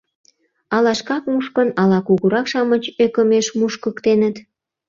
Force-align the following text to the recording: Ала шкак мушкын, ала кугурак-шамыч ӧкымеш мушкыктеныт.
Ала 0.75 0.93
шкак 0.99 1.23
мушкын, 1.31 1.69
ала 1.81 1.99
кугурак-шамыч 2.07 2.83
ӧкымеш 3.03 3.47
мушкыктеныт. 3.59 4.35